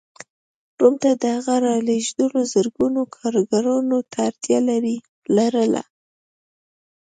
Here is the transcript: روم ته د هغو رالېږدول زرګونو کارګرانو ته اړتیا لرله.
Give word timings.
روم 0.79 0.95
ته 1.01 1.09
د 1.21 1.23
هغو 1.35 1.55
رالېږدول 1.65 2.35
زرګونو 2.53 3.01
کارګرانو 3.15 3.97
ته 4.11 4.17
اړتیا 4.27 4.59
لرله. 5.37 5.83